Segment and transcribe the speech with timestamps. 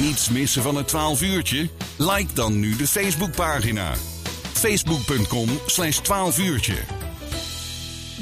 [0.00, 1.68] niets missen van het 12 uurtje?
[1.98, 3.92] Like dan nu de Facebookpagina.
[4.52, 6.74] Facebook.com slash 12 uurtje.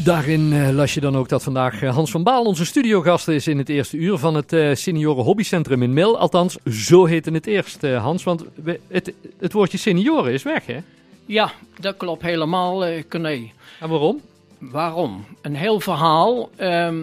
[0.05, 3.47] Daarin eh, las je dan ook dat vandaag eh, Hans van Baal onze studiogast is
[3.47, 6.19] in het eerste uur van het eh, Senioren Hobbycentrum in Mil.
[6.19, 8.23] Althans, zo heette het eerst, Hans.
[8.25, 10.79] Want we- het, het woordje senioren is weg, hè?
[11.27, 13.51] Ja, dat klopt helemaal, eh Corné.
[13.81, 14.21] En waarom?
[14.59, 15.25] Waarom?
[15.43, 16.51] Een heel verhaal.
[16.57, 16.97] Ehm,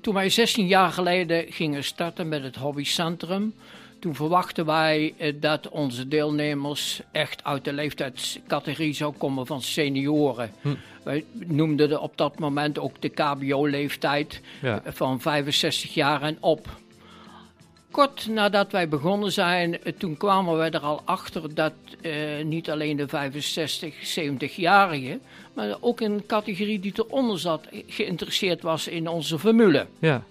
[0.00, 3.54] toen wij 16 jaar geleden gingen starten met het hobbycentrum,
[4.06, 10.50] toen verwachten wij eh, dat onze deelnemers echt uit de leeftijdscategorie zou komen van senioren.
[11.02, 14.82] Wij noemden de, op dat moment ook de KBO-leeftijd Ja.
[14.84, 16.68] van 65 jaar en op.
[17.90, 22.12] Kort nadat wij begonnen zijn, eh, toen kwamen wij er al achter dat eh,
[22.44, 25.20] niet alleen de 65, 70-jarigen,
[25.54, 29.86] maar ook een categorie die eronder zat, eh, geïnteresseerd was in onze formule.
[29.98, 30.24] Ja.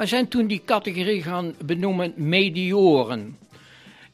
[0.00, 3.38] Wij zijn toen die categorie gaan benoemen medioren.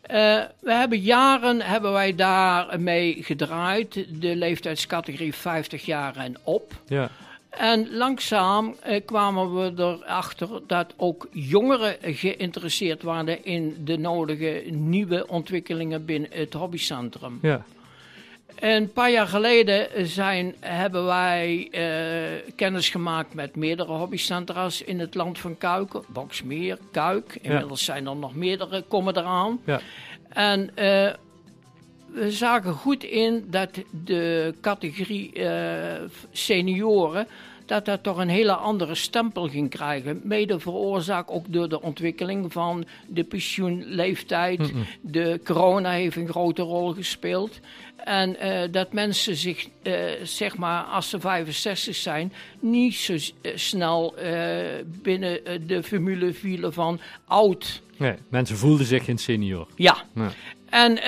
[0.01, 6.73] Eh, we hebben jaren hebben wij daarmee gedraaid, de leeftijdscategorie 50 jaar en op.
[6.87, 7.11] Ja.
[7.51, 15.29] En langzaam eh, kwamen we erachter dat ook jongeren geïnteresseerd waren in de nodige nieuwe
[15.29, 17.39] ontwikkelingen binnen het hobbycentrum.
[17.43, 17.65] Ja.
[18.55, 25.15] Een paar jaar geleden zijn, hebben wij eh, kennis gemaakt met meerdere hobbycentra's in het
[25.15, 25.93] land van Kuik.
[26.07, 27.39] Boksmeer, Kuik.
[27.43, 29.61] Inmiddels zijn er nog meerdere, komen eraan.
[29.65, 29.81] Ja.
[30.29, 31.13] En eh,
[32.07, 33.71] we zagen goed in dat
[34.05, 37.27] de categorie eh, senioren
[37.67, 40.21] dat dat toch een hele andere stempel ging krijgen.
[40.25, 44.73] Mede veroorzaakt ook door de ontwikkeling van de pensioenleeftijd.
[45.01, 47.61] De corona heeft een grote rol gespeeld.
[48.07, 53.53] En eh, dat mensen zich, eh, zeg maar, als ze 65 zijn, niet zo eh,
[53.55, 54.15] snel
[55.03, 57.83] binnen de formule vielen van oud.
[57.97, 59.67] Nee, mensen voelden zich geen senior.
[59.75, 59.97] Ja.
[60.15, 60.31] Ja.
[60.71, 60.99] En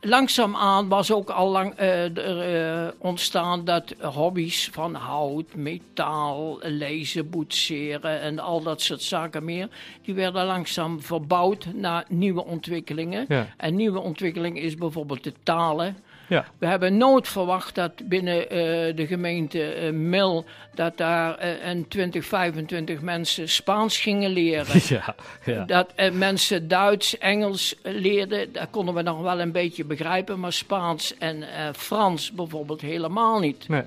[0.00, 7.30] langzaamaan was ook al lang eh, er, eh, ontstaan dat hobby's van hout, metaal, lezen,
[7.30, 9.68] boetseren en al dat soort zaken meer,
[10.02, 13.24] die werden langzaam verbouwd naar nieuwe ontwikkelingen.
[13.28, 13.46] Ja.
[13.56, 15.96] En nieuwe ontwikkeling is bijvoorbeeld de talen.
[16.30, 16.44] Ja.
[16.58, 18.56] We hebben nooit verwacht dat binnen eh,
[18.96, 24.80] de gemeente eh, Mil dat daar een 20, 25 mensen Spaans gingen leren.
[24.88, 25.14] Ja.
[25.44, 25.64] Ja.
[25.64, 30.52] Dat eh, mensen Duits, Engels leerden, dat konden we nog wel een beetje begrijpen, maar
[30.52, 31.44] Spaans en
[31.76, 33.68] Frans bijvoorbeeld helemaal niet.
[33.68, 33.82] Nee.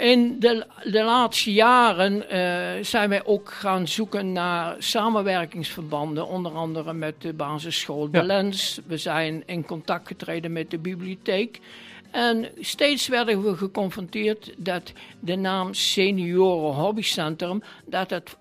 [0.00, 6.92] In de, de laatste jaren eh, zijn wij ook gaan zoeken naar samenwerkingsverbanden, onder andere
[6.92, 8.24] met de basisschool De Ja.
[8.24, 8.80] Lens.
[8.86, 11.60] We zijn in contact getreden met de bibliotheek.
[12.10, 18.36] En steeds werden we geconfronteerd dat de naam Senioren Hobbycentrum, dat het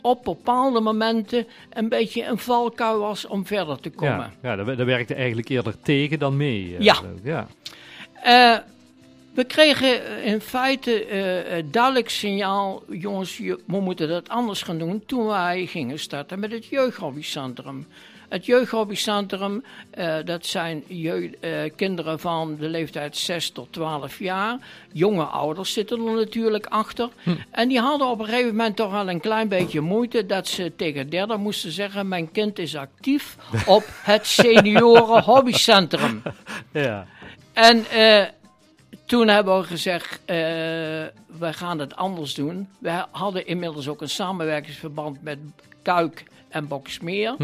[0.00, 4.32] op bepaalde momenten een beetje een valkuil was om verder te komen.
[4.42, 6.76] Ja, ja dat, dat werkte eigenlijk eerder tegen dan mee.
[6.76, 6.96] eh, Ja.
[7.22, 7.46] ja.
[8.22, 8.58] Eh,
[9.34, 15.02] we kregen eh, in feite eh, duidelijk signaal, jongens, we moeten dat anders gaan doen,
[15.06, 17.86] toen wij gingen starten met het jeugdhobbycentrum.
[18.28, 19.64] Het jeugdhobbycentrum,
[20.24, 21.36] dat zijn jeugd,
[21.76, 24.58] kinderen van de leeftijd 6 tot 12 jaar.
[24.92, 27.08] Jonge ouders zitten er natuurlijk achter.
[27.50, 30.72] En die hadden op een gegeven moment toch wel een klein beetje moeite dat ze
[30.76, 33.36] tegen derden moesten zeggen, mijn kind is actief
[33.66, 36.22] op het senioren hobbycentrum.
[36.72, 37.06] Ja.
[37.52, 37.84] En
[39.10, 40.36] toen hebben we gezegd, eh
[41.38, 42.68] we gaan het anders doen.
[42.78, 45.38] We hadden inmiddels ook een samenwerkingsverband met
[45.82, 47.34] Kuik en Boksmeer.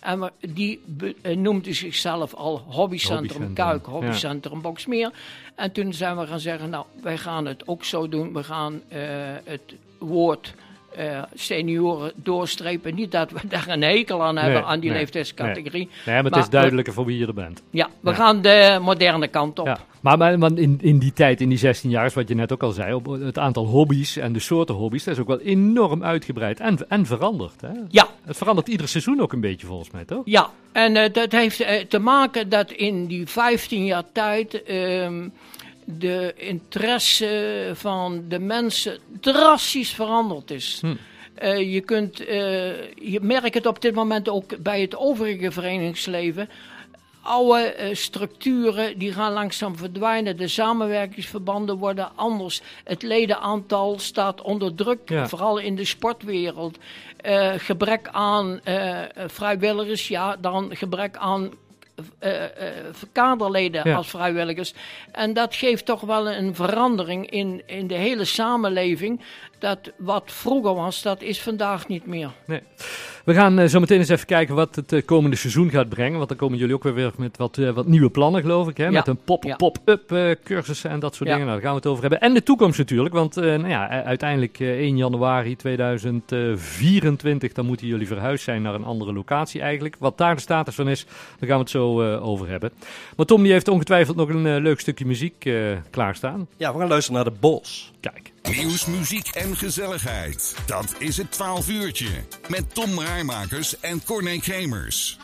[0.00, 3.92] En we, die be- eh, noemde zichzelf al Hobbycentrum Kuik, ja.
[3.92, 5.10] Hobbycentrum Boksmeer.
[5.54, 8.32] En toen zijn we gaan zeggen, nou, wij gaan het ook zo doen.
[8.32, 9.00] We gaan eh,
[9.44, 10.54] het woord
[10.96, 12.94] eh, senioren doorstrepen.
[12.94, 15.88] Niet dat we daar een hekel aan hebben, Nee, aan die nee, leeftijdscategorie.
[16.06, 17.62] Nee, maar het is duidelijker voor wie je er bent.
[17.70, 18.16] Ja, we Ja.
[18.16, 19.66] gaan de moderne kant op.
[19.66, 19.78] Ja.
[20.00, 22.52] Maar, maar, maar in, in die tijd, in die 16 jaar, is wat je net
[22.52, 25.40] ook al zei, op het aantal hobby's en de soorten hobby's, dat is ook wel
[25.40, 27.60] enorm uitgebreid en, en veranderd.
[27.60, 27.68] Hè?
[27.88, 30.22] Ja, Het verandert ieder seizoen ook een beetje volgens mij, toch?
[30.24, 35.28] Ja, en eh, dat heeft eh, te maken dat in die 15 jaar tijd ehm,
[35.98, 40.78] de interesse van de mensen drastisch veranderd is.
[40.80, 40.94] Hm.
[41.34, 46.48] Eh, je, kunt, eh, je merkt het op dit moment ook bij het overige verenigingsleven.
[47.22, 50.36] Oude eh, structuren die gaan langzaam verdwijnen.
[50.36, 52.60] De samenwerkingsverbanden worden anders.
[52.84, 55.28] Het ledenaantal staat onder druk, Ja.
[55.28, 56.78] vooral in de sportwereld.
[57.56, 58.60] Gebrek aan
[59.26, 61.50] vrijwilligers, ja, dan gebrek aan
[63.12, 63.96] kaderleden Ja.
[63.96, 64.74] als vrijwilligers.
[65.12, 69.20] En dat geeft toch wel een verandering in, in de hele samenleving.
[69.58, 72.30] Dat wat vroeger was, dat is vandaag niet meer.
[72.46, 72.60] Nee.
[73.24, 76.16] We gaan eh, zo meteen eens even kijken wat het eh, komende seizoen gaat brengen.
[76.16, 78.76] Want dan komen jullie ook weer weer met wat, eh, wat nieuwe plannen, geloof ik.
[78.76, 78.90] Hè?
[78.90, 81.34] Met een pop- pop-up eh, cursussen en dat soort Ja.
[81.34, 81.48] dingen.
[81.48, 82.20] Nou, daar gaan we het over hebben.
[82.20, 83.14] En de toekomst natuurlijk.
[83.14, 88.74] Want eh, nou ja, uiteindelijk eh, 1 januari 2024, dan moeten jullie verhuisd zijn naar
[88.74, 89.96] een andere locatie eigenlijk.
[89.98, 91.04] Wat daar de status van is,
[91.38, 92.72] daar gaan we het zo eh, over hebben.
[93.16, 95.54] Maar Tom die heeft ongetwijfeld nog een eh, leuk stukje muziek eh,
[95.90, 96.46] klaarstaan.
[96.56, 97.92] Ja, we gaan luisteren naar de Bos.
[98.00, 98.32] Kijk.
[98.42, 100.56] Nieuws, muziek en gezelligheid.
[100.66, 102.08] Dat is het 12 uurtje.
[102.48, 105.18] Met Tom Rijmakers en Corné Kremers.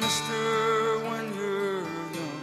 [0.00, 1.82] Mister, when you're
[2.18, 2.42] young,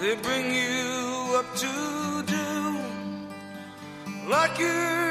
[0.00, 2.78] they bring you up to do
[4.28, 5.03] like your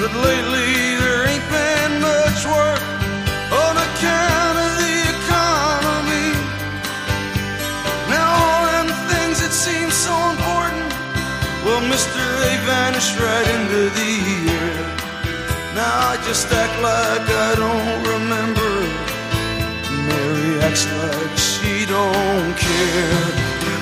[0.00, 2.80] But lately there ain't been much work
[3.52, 6.32] on account of the economy.
[8.08, 10.88] Now all them things that seem so important,
[11.68, 14.12] well, mister, they vanished right into the
[14.56, 14.80] air.
[15.76, 18.72] Now I just act like I don't remember.
[20.08, 23.28] Mary acts like she don't care.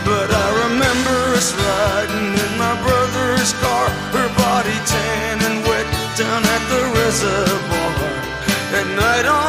[0.03, 2.98] But I remember us riding in my brother's
[7.21, 7.95] reservoir.
[8.79, 9.48] At night on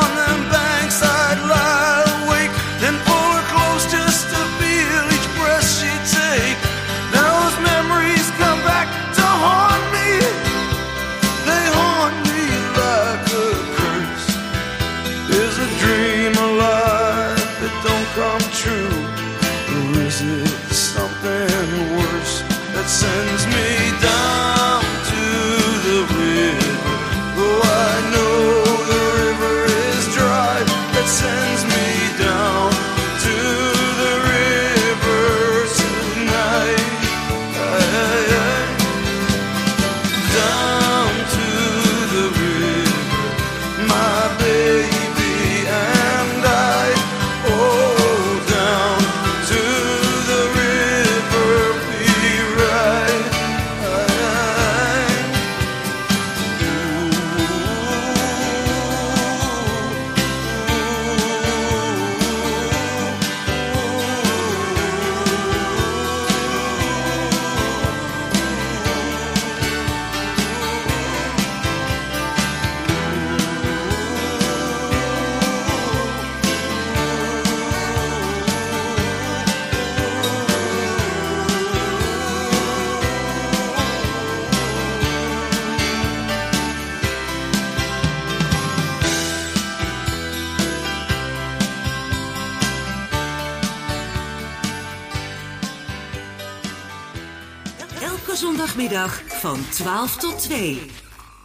[98.90, 100.78] zondagmiddag van 12 tot 2.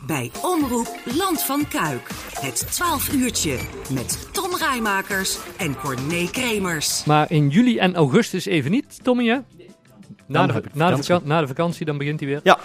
[0.06, 2.08] Bij Omroep Land van Kuik.
[2.40, 3.58] Het 12 uurtje
[3.90, 7.04] met Tom Rijmakers en Corné Kremers.
[7.04, 9.38] Maar in juli en augustus even niet, Tommy, hè?
[10.26, 11.04] Na de, na, de vakantie.
[11.14, 12.40] vaka- na de vakantie, dan begint hij weer.
[12.42, 12.58] Ja.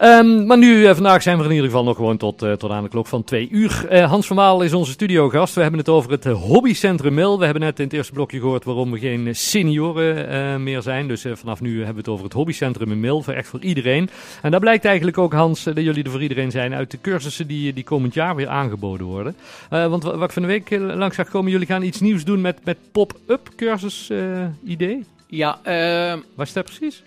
[0.00, 2.70] Ehm, maar nu, eh, vandaag zijn we in ieder geval nog gewoon tot, eh, tot
[2.70, 3.86] aan de klok van twee uur.
[3.88, 5.54] Eh, Hans van Waal is onze studiogast.
[5.54, 7.38] We hebben het over het hobbycentrum Mil.
[7.38, 11.08] We hebben net in het eerste blokje gehoord waarom we geen senioren eh, meer zijn.
[11.08, 13.22] Dus eh, vanaf nu hebben we het over het hobbycentrum in Mil.
[13.22, 14.08] Voor echt voor iedereen.
[14.42, 17.46] En daar blijkt eigenlijk ook, Hans, dat jullie er voor iedereen zijn uit de cursussen
[17.46, 19.36] die, die komend jaar weer aangeboden worden.
[19.70, 22.24] Eh, want wa- wat ik van de week langs zag komen, jullie gaan iets nieuws
[22.24, 24.18] doen met, met pop-up cursus eh,
[24.64, 25.04] idee.
[25.26, 27.02] Ja, eh, Wat is dat precies?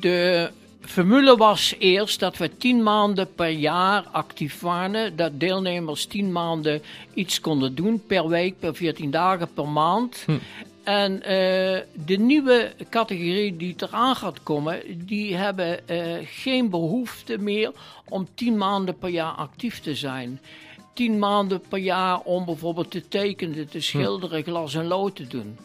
[0.00, 0.50] de
[0.82, 5.16] formule was eerst dat we tien maanden per jaar actief waren.
[5.16, 6.82] Dat deelnemers tien maanden
[7.14, 10.22] iets konden doen per week, per 14 dagen per maand.
[10.26, 10.38] Hm.
[10.82, 17.72] En eh, de nieuwe categorie die eraan gaat komen, die hebben eh, geen behoefte meer
[18.08, 20.40] om tien maanden per jaar actief te zijn.
[20.94, 25.58] Tien maanden per jaar om bijvoorbeeld te tekenen, te schilderen, glas en lood te doen.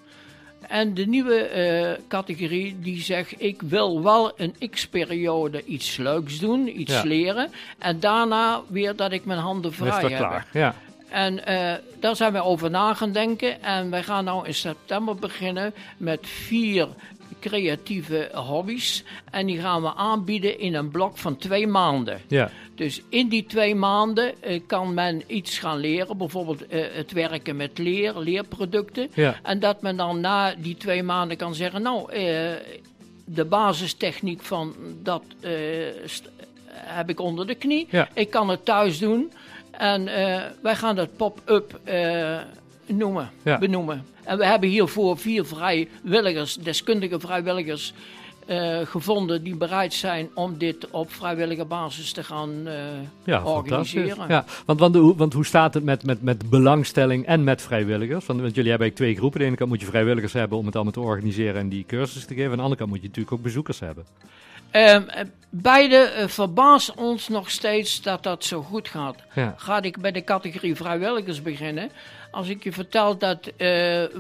[0.68, 6.80] En de nieuwe eh, categorie die zegt, ik wil wel een x-periode iets leuks doen,
[6.80, 7.02] iets Ja.
[7.04, 7.50] leren.
[7.78, 10.18] En daarna weer dat ik mijn handen Dat is vrij heb.
[10.20, 10.48] klaar?
[10.54, 10.76] Ja.
[11.10, 13.64] En eh, daar zijn we over na gaan denken.
[13.64, 16.88] En wij gaan nou in september beginnen met vier
[17.40, 19.04] creatieve hobby's.
[19.32, 22.22] En die gaan we aanbieden in een blok van twee maanden.
[22.28, 22.52] Ja.
[22.76, 26.18] Dus in die twee maanden eh, kan men iets gaan leren.
[26.18, 29.10] Bijvoorbeeld eh, het werken met leer, leerproducten.
[29.14, 29.40] Ja.
[29.44, 31.82] En dat men dan na die twee maanden kan zeggen...
[31.82, 32.22] nou, eh,
[33.26, 35.24] de basistechniek van dat
[36.72, 37.88] heb ik onder de knie.
[37.90, 38.10] Ja.
[38.14, 39.32] Ik kan het thuis doen.
[39.72, 40.06] En
[40.62, 41.80] wij gaan dat pop-up
[42.88, 43.58] noemen, Ja.
[43.58, 44.06] benoemen.
[44.24, 47.94] En we hebben hiervoor vier vrijwilligers, deskundige vrijwilligers...
[48.46, 52.74] eh, gevonden die bereid zijn om dit op vrijwillige basis te gaan eh,
[53.24, 54.28] Ja, organiseren.
[54.28, 58.26] Ja, want, want, hoe- want hoe staat het met, met, met belangstelling en met vrijwilligers?
[58.26, 59.40] Want, want jullie hebben eigenlijk twee groepen.
[59.40, 61.84] Aan de ene kant moet je vrijwilligers hebben om het allemaal te organiseren en die
[61.88, 62.50] cursus te geven.
[62.52, 64.06] Aan de andere kant moet je natuurlijk ook bezoekers hebben.
[64.86, 69.16] Ehm, eh, beide eh, verbaast ons nog steeds dat dat zo goed gaat.
[69.34, 69.54] Ja.
[69.58, 71.92] Ga ik bij de categorie vrijwilligers beginnen.
[72.32, 73.68] Als ik je vertel dat eh,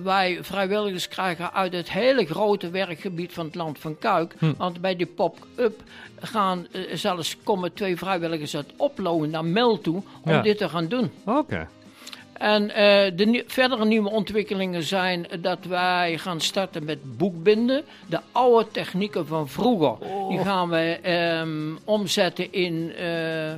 [0.03, 4.33] wij vrijwilligers krijgen uit het hele grote werkgebied van het land van Kuik.
[4.39, 4.53] Hm.
[4.57, 5.81] Want bij die pop-up
[6.19, 10.41] gaan eh, zelfs komen twee vrijwilligers uit Oploon naar Mel toe om Ja.
[10.41, 11.11] dit te gaan doen.
[11.25, 11.67] Oké.
[12.39, 17.83] En eh, de nie- verdere nieuwe ontwikkelingen zijn dat wij gaan starten met boekbinden.
[18.07, 19.95] De oude technieken van vroeger,
[20.29, 23.53] die gaan we ehm, omzetten in, eh,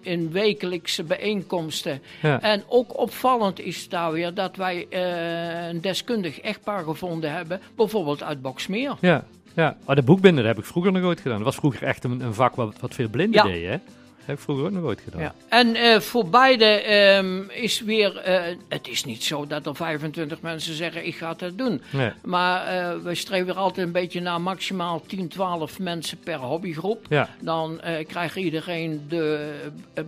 [0.00, 2.02] in wekelijkse bijeenkomsten.
[2.22, 2.40] Ja.
[2.40, 8.22] En ook opvallend is daar weer dat wij eh, een deskundig echtpaar gevonden hebben, bijvoorbeeld
[8.22, 8.96] uit Boksmeer.
[9.00, 9.76] Ja, ja.
[9.86, 11.36] Maar de boekbinder heb ik vroeger nog ooit gedaan.
[11.36, 13.52] Dat was vroeger echt een, een vak wat, wat veel blinden Ja.
[13.52, 13.78] deden, hè?
[14.24, 15.20] Heb ik vroeger ook nog ooit gedaan.
[15.20, 15.34] Ja.
[15.48, 20.40] En eh, voor beide ehm, is weer, eh, het is niet zo dat er 25
[20.40, 21.82] mensen zeggen ik ga dat doen.
[21.90, 22.12] Nee.
[22.22, 27.06] Maar eh, we streven er altijd een beetje naar maximaal 10, 12 mensen per hobbygroep.
[27.08, 27.28] Ja.
[27.40, 29.54] Dan krijgt iedereen de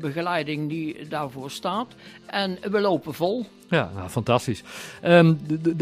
[0.01, 1.95] begeleiding die daarvoor staat.
[2.27, 3.47] En we lopen vol.
[3.71, 4.63] Ja, nou, fantastisch.
[5.03, 5.35] Ehm,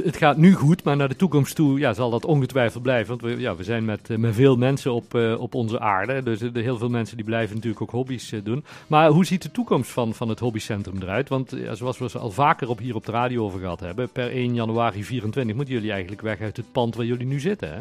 [0.04, 3.08] het gaat nu goed, maar naar de toekomst toe ja, zal dat ongetwijfeld blijven.
[3.08, 6.22] Want we, ja, we zijn met, eh, met veel mensen op, eh, op onze aarde.
[6.22, 8.64] Dus de, heel veel mensen die blijven natuurlijk ook hobby's doen.
[8.86, 11.28] Maar hoe ziet de toekomst van, van het hobbycentrum eruit?
[11.28, 14.54] Want zoals we al vaker op, hier op de radio over gehad hebben, per 1
[14.54, 17.72] januari 24 moeten jullie eigenlijk weg uit het pand waar jullie nu zitten.
[17.72, 17.80] Hè?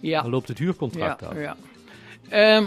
[0.00, 0.22] Ja.
[0.22, 1.36] Dan loopt het huurcontract ja, af.
[1.38, 1.56] ja.
[2.28, 2.64] Ehm,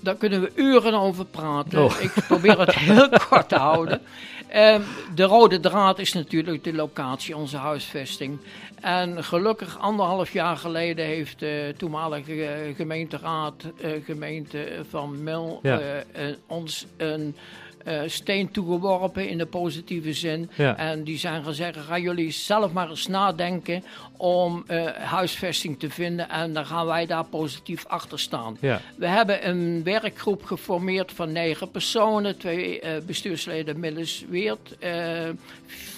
[0.00, 1.84] daar kunnen we uren over praten.
[1.84, 1.92] Oh.
[2.00, 4.00] Ik probeer het heel kort te houden.
[4.48, 4.80] Ehm,
[5.14, 8.38] de rode draad is natuurlijk de locatie, onze huisvesting.
[8.80, 15.22] En gelukkig anderhalf jaar geleden heeft de toenmalige eh, gemeenteraad, eh, gemeente van
[15.62, 15.80] Ja.
[15.80, 17.36] eh, eh, ons een
[17.84, 20.50] eh, steen toegeworpen in de positieve zin.
[20.56, 20.76] Ja.
[20.76, 23.84] En die zijn gezegd, gaan jullie zelf maar eens nadenken
[24.16, 26.28] om eh, huisvesting te vinden.
[26.28, 28.56] En dan gaan wij daar positief achter staan.
[28.60, 28.80] Ja.
[28.96, 32.38] We hebben een werkgroep geformeerd van negen personen.
[32.38, 35.28] Twee eh, bestuursleden Millesweert, eh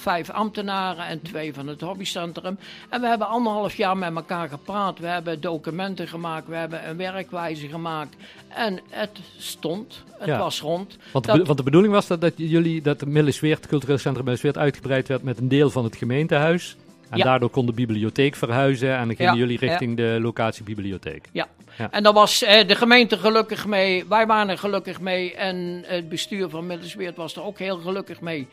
[0.00, 2.58] vijf ambtenaren en twee van het hobbycentrum.
[2.88, 4.98] En we hebben anderhalf jaar met elkaar gepraat.
[4.98, 8.16] We hebben documenten gemaakt, we hebben een werkwijze gemaakt.
[8.48, 10.38] En het stond, het Ja.
[10.38, 10.96] was rond.
[11.12, 14.24] Want, Dat- be- want de bedoeling was dat, dat jullie, dat Millesweert, het cultureel centrum
[14.24, 16.76] Millesweert, uitgebreid werd met een deel van het gemeentehuis.
[17.10, 17.24] En Ja.
[17.24, 21.28] daardoor kon de bibliotheek verhuizen en dan gingen Ja, jullie richting de locatie bibliotheek.
[21.32, 21.48] Ja.
[21.78, 21.90] Ja.
[21.90, 26.08] En daar was eh, de gemeente gelukkig mee, wij waren er gelukkig mee en het
[26.08, 28.48] bestuur van Middelsweert was er ook heel gelukkig mee.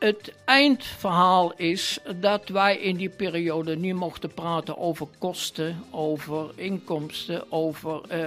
[0.00, 7.52] Het eindverhaal is dat wij in die periode niet mochten praten over kosten, over inkomsten,
[7.52, 8.18] over eh,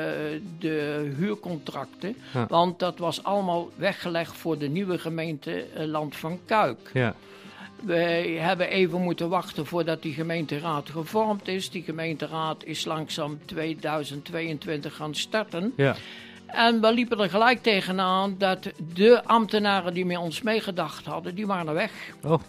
[0.59, 2.15] de huurcontracten.
[2.33, 2.45] Ja.
[2.47, 6.89] Want dat was allemaal weggelegd voor de nieuwe gemeente eh, Land van Kuik.
[6.93, 7.15] Ja.
[7.81, 11.69] Wij hebben even moeten wachten voordat die gemeenteraad gevormd is.
[11.69, 15.73] Die gemeenteraad is langzaam 2022 gaan starten.
[15.75, 15.95] Ja.
[16.53, 21.47] En we liepen er gelijk tegenaan dat de ambtenaren die met ons meegedacht hadden, die
[21.47, 21.91] waren weg.
[22.23, 22.41] Oh,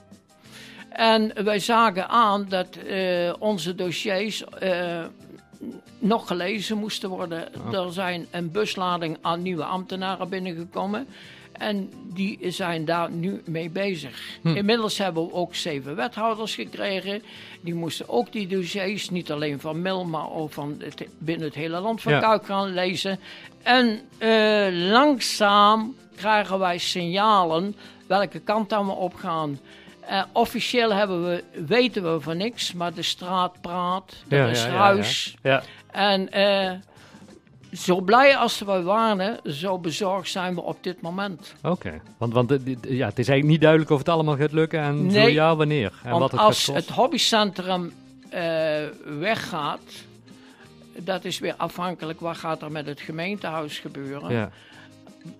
[0.89, 5.05] En wij zagen aan dat eh, onze dossiers eh,
[5.99, 7.73] nog gelezen moesten worden.
[7.73, 11.07] Er zijn een buslading aan nieuwe ambtenaren binnengekomen.
[11.59, 14.39] En die zijn daar nu mee bezig.
[14.43, 17.23] Inmiddels hebben we ook zeven wethouders gekregen.
[17.61, 21.55] Die moesten ook die dossiers, niet alleen van Mil, maar ook van het, binnen het
[21.55, 22.21] hele land van Ja.
[22.21, 23.19] Kuik gaan lezen.
[23.63, 29.59] En eh, langzaam krijgen wij signalen welke kant dan we op gaan.
[30.01, 34.63] Eh, officieel hebben we, weten we van niks, maar de straat praat, er ja, is
[34.63, 35.35] ja, ja, ruis.
[35.43, 35.63] Ja.
[35.91, 36.73] En eh,
[37.77, 41.55] zo blij als we waren, zo bezorgd zijn we op dit moment.
[41.63, 42.01] Oké.
[42.19, 42.51] Want, want
[42.83, 45.33] ja, het is eigenlijk niet duidelijk of het allemaal gaat lukken en zo Nee.
[45.33, 45.93] ja, wanneer.
[46.03, 47.93] En Want wat het als het hobbycentrum
[48.29, 48.43] eh,
[49.19, 49.81] weggaat,
[50.97, 54.33] dat is weer afhankelijk wat gaat er met het gemeentehuis gebeuren.
[54.33, 54.51] Ja.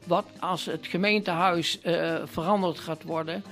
[0.05, 3.45] Wat als het gemeentehuis eh, veranderd gaat worden,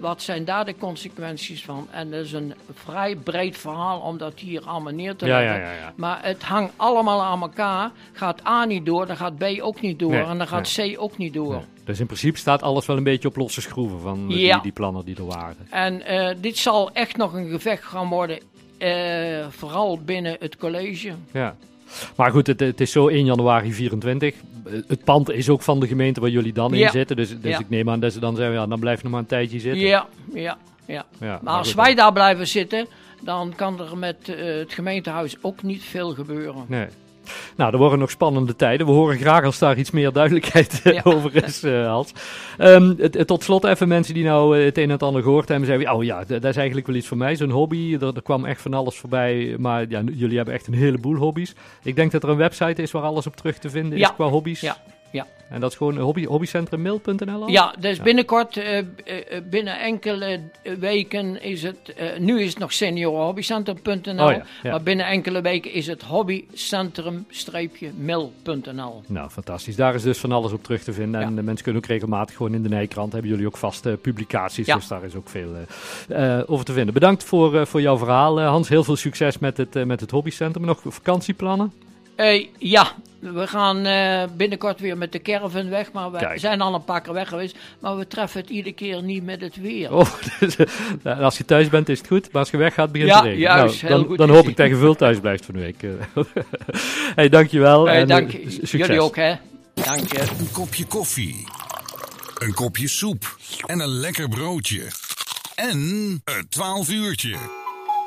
[0.00, 1.88] wat zijn daar de consequenties van?
[1.90, 5.44] En dat is een vrij breed verhaal om dat hier allemaal neer te leggen.
[5.44, 5.92] ja, ja, ja.
[5.96, 7.90] Maar het hangt allemaal aan elkaar.
[8.12, 10.94] Gaat A niet door, dan gaat B ook niet door Nee, en dan gaat C
[10.96, 11.62] ook niet door.
[11.84, 14.72] Dus in principe staat alles wel een beetje op losse schroeven van eh, die, die
[14.72, 15.66] plannen die er waren.
[15.70, 18.38] En eh, dit zal echt nog een gevecht gaan worden,
[18.78, 21.12] eh, vooral binnen het college.
[21.32, 21.56] Ja.
[22.16, 24.34] Maar goed, het, het is zo 1 januari 24.
[24.34, 27.16] Eh, Het pand is ook van de gemeente waar jullie dan in zitten.
[27.16, 27.58] Dus, dus Ja.
[27.58, 29.80] ik neem aan dat ze dan zeggen, ja, dan blijf nog maar een tijdje zitten.
[29.86, 31.06] Ja, ja, ja.
[31.42, 32.86] Maar als wij daar blijven zitten,
[33.22, 36.64] dan kan er met eh, het gemeentehuis ook niet veel gebeuren.
[36.68, 36.86] Nee.
[37.56, 38.86] Nou, er worden nog spannende tijden.
[38.86, 41.00] We horen graag als daar iets meer duidelijkheid eh, Ja.
[41.04, 42.12] over is, eh, Hans.
[42.58, 45.48] Ehm, het, tot slot even mensen die nou eh, het een en het ander gehoord
[45.48, 45.66] hebben.
[45.66, 47.36] Zeggen, oh ja, dat is eigenlijk wel iets voor mij.
[47.36, 47.96] Zo'n hobby.
[48.00, 49.56] Er, er kwam echt van alles voorbij.
[49.58, 51.54] Maar ja, jullie hebben echt een heleboel hobby's.
[51.82, 54.28] Ik denk dat er een website is waar alles op terug te vinden is qua
[54.28, 54.60] hobby's.
[54.60, 54.76] Ja,
[55.10, 55.26] ja.
[55.48, 57.48] En dat is gewoon hobby, hobbycentrummail.nl al?
[57.48, 58.84] Ja, dus binnenkort, eh, eh,
[59.50, 60.40] binnen enkele
[60.78, 64.70] weken is het, eh, nu is het nog seniorhobbycentrum.nl, Oh ja, ja.
[64.70, 69.02] maar binnen enkele weken is het hobbycentrum-mil.nl.
[69.06, 69.76] Nou, fantastisch.
[69.76, 71.20] Daar is dus van alles op terug te vinden.
[71.20, 73.12] En de mensen kunnen ook regelmatig gewoon in de Nijkrant.
[73.12, 74.66] Hebben jullie ook vaste publicaties.
[74.66, 74.74] Ja.
[74.74, 75.54] Dus daar is ook veel
[76.46, 76.94] over te vinden.
[76.94, 78.68] Bedankt voor, voor jouw verhaal, Hans.
[78.68, 80.64] Heel veel succes met het, met het hobbycentrum.
[80.64, 81.72] Nog vakantieplannen?
[82.18, 86.40] Eh, ja, we gaan eh, binnenkort weer met de caravan weg, maar we Kijk.
[86.40, 89.40] zijn al een paar keer weg geweest, maar we treffen het iedere keer niet met
[89.40, 89.92] het weer.
[89.94, 90.06] Oh,
[90.40, 90.56] dus,
[91.02, 92.32] eh, als je thuis bent is het goed.
[92.32, 93.56] Maar als je weggaat begint Ja, het te regenen.
[93.56, 95.60] juist, Nou, heel dan goed dan hoop ik dat je veel thuis blijft van de
[95.60, 95.84] week.
[97.16, 97.88] hey, dankjewel.
[97.88, 98.50] Eh, en, dank je.
[98.50, 98.70] succes.
[98.70, 99.34] Jullie ook, hè?
[99.74, 100.20] Dank je.
[100.38, 101.46] Een kopje koffie.
[102.38, 103.36] Een kopje soep.
[103.66, 104.82] En een lekker broodje.
[105.54, 107.36] En het 12 uurtje.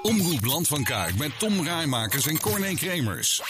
[0.02, 3.42] Omroep Land van Kuik met Tom Rijmakers en Corné Kremers.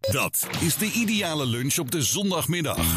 [0.00, 2.96] Dat is de ideale lunch op de zondagmiddag.